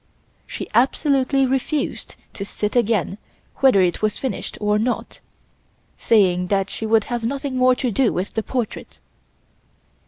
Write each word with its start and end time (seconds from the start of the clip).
She 0.47 0.67
absolutely 0.73 1.45
refused 1.45 2.15
to 2.33 2.43
sit 2.43 2.75
again 2.75 3.19
whether 3.57 3.81
it 3.81 4.01
was 4.01 4.17
finished 4.17 4.57
or 4.59 4.79
not, 4.79 5.19
saying 5.99 6.47
that 6.47 6.71
she 6.71 6.87
would 6.87 7.03
have 7.03 7.23
nothing 7.23 7.55
more 7.55 7.75
to 7.75 7.91
do 7.91 8.11
with 8.11 8.33
the 8.33 8.41
portrait. 8.41 8.97